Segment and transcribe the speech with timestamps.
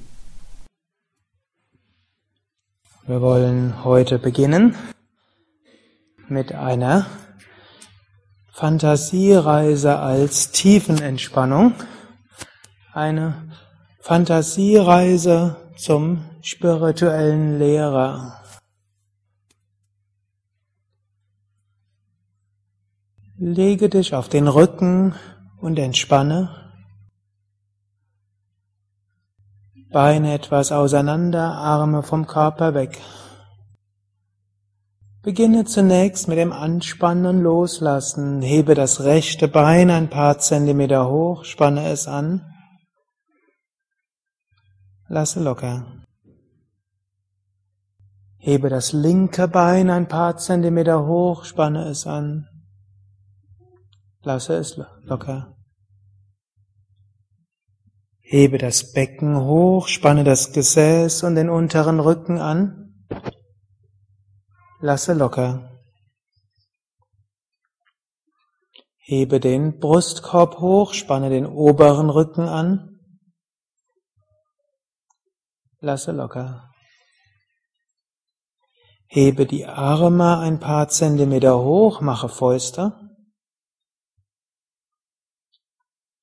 [3.07, 4.75] Wir wollen heute beginnen
[6.27, 7.07] mit einer
[8.51, 11.73] Fantasiereise als Tiefenentspannung,
[12.93, 13.49] eine
[14.01, 18.39] Fantasiereise zum spirituellen Lehrer.
[23.37, 25.15] Lege dich auf den Rücken
[25.59, 26.49] und entspanne.
[29.91, 32.99] Beine etwas auseinander, Arme vom Körper weg.
[35.23, 38.43] Beginne zunächst mit dem Anspannen und Loslassen.
[38.43, 42.50] Hebe das rechte Bein ein paar Zentimeter hoch, spanne es an.
[45.13, 46.05] Lasse locker.
[48.37, 52.47] Hebe das linke Bein ein paar Zentimeter hoch, spanne es an.
[54.21, 55.57] Lasse es locker.
[58.21, 63.05] Hebe das Becken hoch, spanne das Gesäß und den unteren Rücken an.
[64.79, 65.77] Lasse locker.
[68.97, 72.90] Hebe den Brustkorb hoch, spanne den oberen Rücken an.
[75.83, 76.71] Lasse locker.
[79.07, 82.93] Hebe die Arme ein paar Zentimeter hoch, mache Fäuste.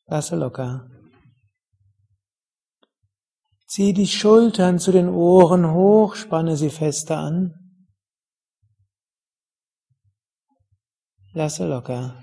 [0.07, 0.89] Lasse locker.
[3.67, 7.83] Zieh die Schultern zu den Ohren hoch, spanne sie fester an.
[11.33, 12.23] Lasse locker.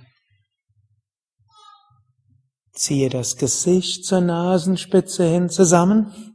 [2.71, 6.34] Ziehe das Gesicht zur Nasenspitze hin zusammen.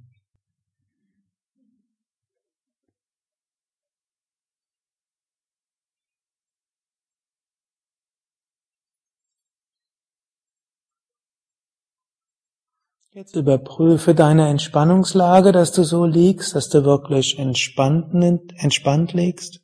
[13.21, 18.15] Jetzt überprüfe deine Entspannungslage, dass du so liegst, dass du wirklich entspannt,
[18.55, 19.59] entspannt liegst.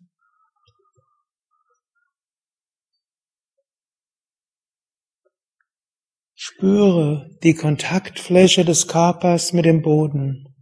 [6.36, 10.56] Spüre die Kontaktfläche des Körpers mit dem Boden.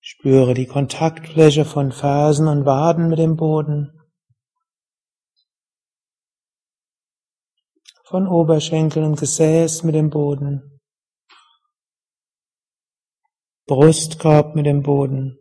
[0.00, 3.90] Spüre die Kontaktfläche von Fersen und Waden mit dem Boden.
[8.04, 10.72] Von Oberschenkel und Gesäß mit dem Boden.
[13.66, 15.38] Brustkorb mit dem Boden.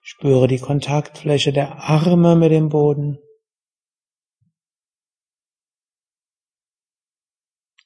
[0.00, 3.18] Spüre die Kontaktfläche der Arme mit dem Boden.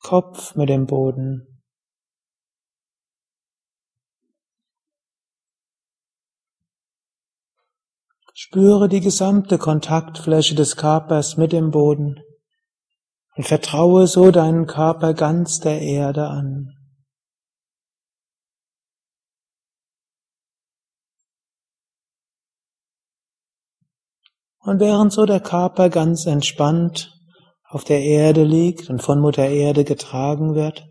[0.01, 1.63] Kopf mit dem Boden.
[8.35, 12.23] Spüre die gesamte Kontaktfläche des Körpers mit dem Boden
[13.37, 16.75] und vertraue so deinen Körper ganz der Erde an.
[24.65, 27.13] Und während so der Körper ganz entspannt
[27.65, 30.85] auf der Erde liegt und von Mutter Erde getragen wird,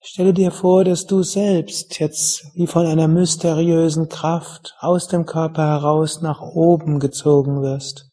[0.00, 5.66] stelle dir vor, dass du selbst jetzt wie von einer mysteriösen Kraft aus dem Körper
[5.66, 8.09] heraus nach oben gezogen wirst.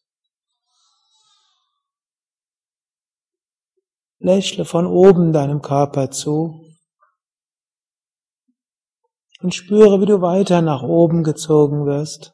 [4.19, 6.67] Lächle von oben deinem Körper zu
[9.41, 12.33] und spüre, wie du weiter nach oben gezogen wirst.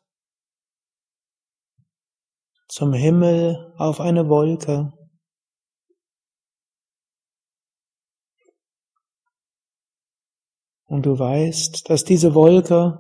[2.70, 4.94] Zum Himmel auf eine Wolke.
[10.86, 13.00] Und du weißt, dass diese Wolke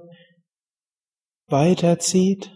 [1.48, 2.52] weiterzieht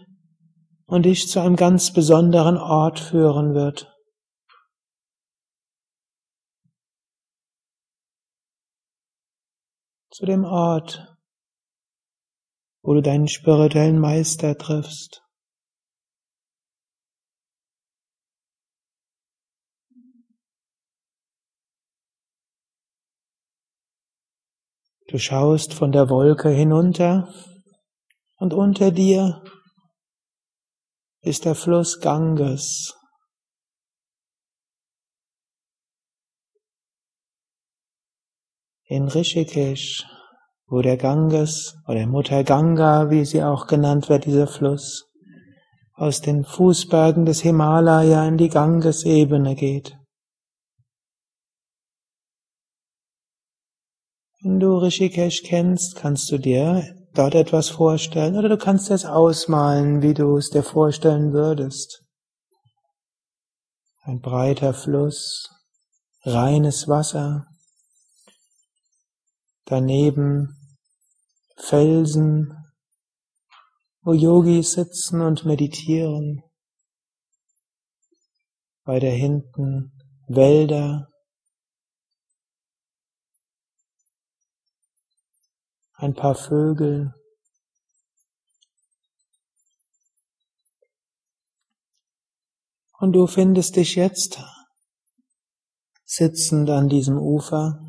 [0.86, 3.97] und dich zu einem ganz besonderen Ort führen wird.
[10.18, 11.16] Zu dem Ort,
[12.82, 15.22] wo du deinen spirituellen Meister triffst.
[25.06, 27.32] Du schaust von der Wolke hinunter
[28.38, 29.44] und unter dir
[31.20, 32.97] ist der Fluss Ganges.
[38.90, 40.06] In Rishikesh,
[40.66, 45.04] wo der Ganges oder Mutter Ganga, wie sie auch genannt wird, dieser Fluss,
[45.92, 49.98] aus den Fußbergen des Himalaya in die Gangesebene geht.
[54.40, 56.82] Wenn du Rishikesh kennst, kannst du dir
[57.12, 62.04] dort etwas vorstellen oder du kannst es ausmalen, wie du es dir vorstellen würdest.
[64.04, 65.50] Ein breiter Fluss,
[66.22, 67.48] reines Wasser,
[69.68, 70.56] daneben
[71.56, 72.56] Felsen,
[74.00, 76.42] wo Yogis sitzen und meditieren,
[78.84, 79.92] weiter hinten
[80.26, 81.10] Wälder,
[85.92, 87.14] ein paar Vögel.
[93.00, 94.40] Und du findest dich jetzt
[96.04, 97.87] sitzend an diesem Ufer.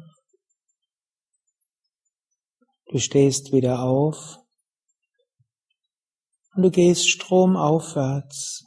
[2.89, 4.39] Du stehst wieder auf
[6.56, 8.65] und du gehst stromaufwärts.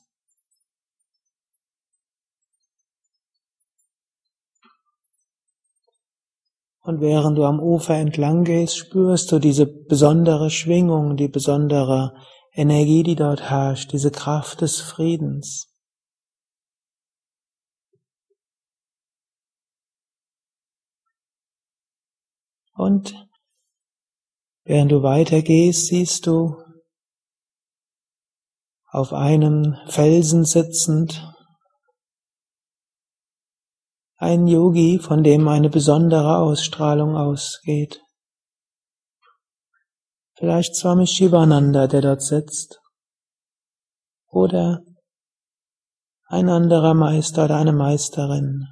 [6.83, 12.15] Und während du am Ufer entlang gehst, spürst du diese besondere Schwingung, die besondere
[12.53, 15.67] Energie, die dort herrscht, diese Kraft des Friedens.
[22.75, 23.32] Und
[24.65, 26.63] während du weitergehst, siehst du
[28.91, 31.33] auf einem Felsen sitzend
[34.17, 38.01] ein Yogi, von dem eine besondere Ausstrahlung ausgeht.
[40.35, 42.81] Vielleicht Swami Shivananda, der dort sitzt.
[44.29, 44.85] Oder
[46.27, 48.69] ein anderer Meister oder eine Meisterin.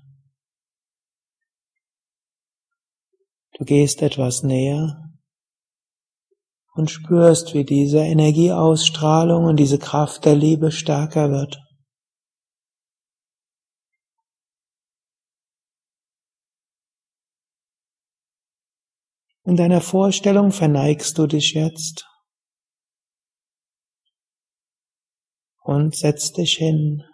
[3.58, 5.09] Du gehst etwas näher
[6.80, 11.58] und spürst, wie diese Energieausstrahlung und diese Kraft der Liebe stärker wird.
[19.44, 22.06] In deiner Vorstellung verneigst du dich jetzt
[25.58, 27.04] und setzt dich hin.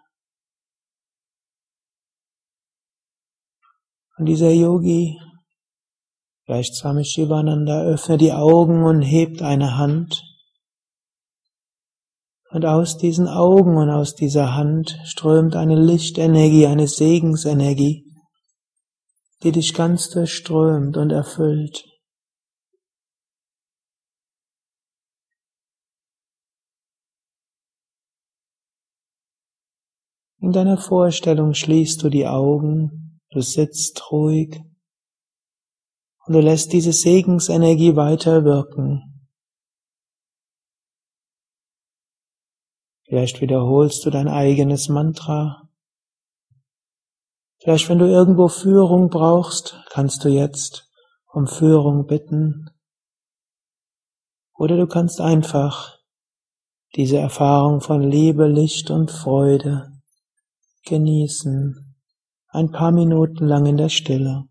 [4.17, 5.19] Und dieser Yogi,
[6.47, 10.23] vielleicht Swami Shivananda, öffnet die Augen und hebt eine Hand.
[12.51, 18.05] Und aus diesen Augen und aus dieser Hand strömt eine Lichtenergie, eine Segensenergie,
[19.43, 21.85] die dich ganz durchströmt und erfüllt.
[30.41, 34.61] In deiner Vorstellung schließt du die Augen, du sitzt ruhig
[36.27, 39.29] und du lässt diese Segensenergie weiter wirken.
[43.05, 45.69] Vielleicht wiederholst du dein eigenes Mantra.
[47.59, 50.91] Vielleicht, wenn du irgendwo Führung brauchst, kannst du jetzt
[51.33, 52.71] um Führung bitten.
[54.55, 55.99] Oder du kannst einfach
[56.97, 59.93] diese Erfahrung von Liebe, Licht und Freude
[60.87, 61.97] genießen,
[62.49, 64.49] ein paar Minuten lang in der Stille.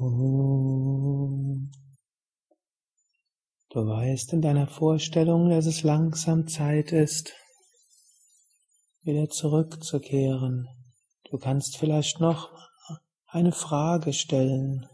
[0.00, 1.70] Du
[3.74, 7.34] weißt in deiner Vorstellung, dass es langsam Zeit ist,
[9.02, 10.68] wieder zurückzukehren.
[11.28, 12.50] Du kannst vielleicht noch
[13.26, 14.86] eine Frage stellen.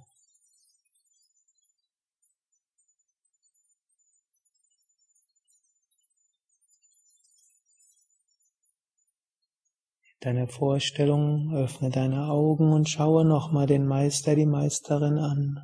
[10.25, 15.61] Deine Vorstellung, öffne deine Augen und schaue nochmal den Meister, die Meisterin an.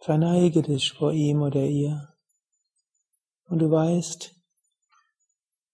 [0.00, 2.08] Verneige dich vor ihm oder ihr.
[3.50, 4.34] Und du weißt,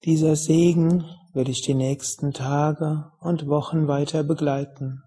[0.05, 5.05] dieser Segen wird dich die nächsten Tage und Wochen weiter begleiten.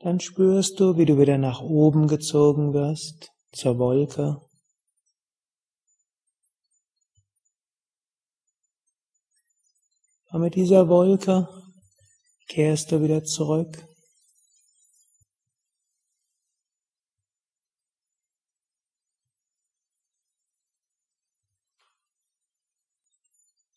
[0.00, 4.49] Dann spürst du, wie du wieder nach oben gezogen wirst, zur Wolke.
[10.32, 11.48] Und mit dieser Wolke
[12.48, 13.84] kehrst du wieder zurück.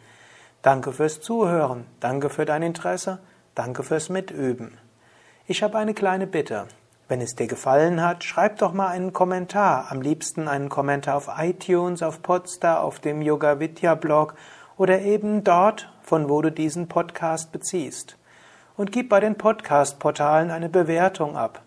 [0.66, 3.20] Danke fürs Zuhören, danke für dein Interesse,
[3.54, 4.76] danke fürs Mitüben.
[5.46, 6.66] Ich habe eine kleine Bitte.
[7.06, 11.30] Wenn es dir gefallen hat, schreib doch mal einen Kommentar, am liebsten einen Kommentar auf
[11.38, 14.34] iTunes, auf Podstar, auf dem Yoga Vidya Blog
[14.76, 18.16] oder eben dort, von wo du diesen Podcast beziehst.
[18.76, 21.62] Und gib bei den Podcast-Portalen eine Bewertung ab.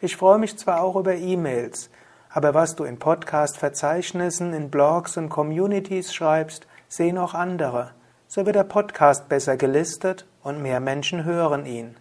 [0.00, 1.90] Ich freue mich zwar auch über E-Mails,
[2.30, 7.90] aber was du in Podcast-Verzeichnissen, in Blogs und Communities schreibst, sehen auch andere
[8.28, 11.96] so wird der Podcast besser gelistet und mehr Menschen hören ihn.